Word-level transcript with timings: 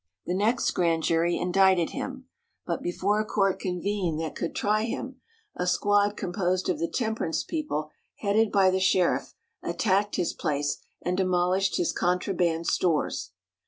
The 0.25 0.33
next 0.33 0.71
grand 0.71 1.03
jury 1.03 1.37
indicted 1.37 1.91
him, 1.91 2.25
but, 2.65 2.81
before 2.81 3.19
a 3.19 3.23
court 3.23 3.59
convened 3.59 4.19
that 4.19 4.35
could 4.35 4.55
try 4.55 4.81
him, 4.85 5.21
a 5.55 5.67
squad 5.67 6.17
composed 6.17 6.69
of 6.69 6.79
the 6.79 6.87
temperance 6.89 7.43
people 7.43 7.91
headed 8.17 8.51
by 8.51 8.71
the 8.71 8.79
sheriff, 8.79 9.35
attacked 9.61 10.15
his 10.15 10.33
place, 10.33 10.79
and 11.03 11.15
demolished 11.15 11.77
his 11.77 11.93
contraband 11.93 12.65
stores. 12.65 13.33